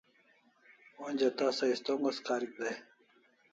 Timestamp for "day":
2.65-2.77